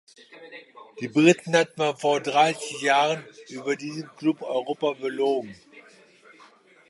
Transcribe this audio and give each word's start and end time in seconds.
Die 0.99 1.07
Briten 1.09 1.55
hat 1.55 1.77
man 1.77 1.95
vor 1.95 2.21
dreißig 2.21 2.81
Jahren 2.81 3.23
über 3.49 3.75
diesen 3.75 4.09
Klub 4.17 4.41
Europa 4.41 4.93
belogen. 4.93 5.55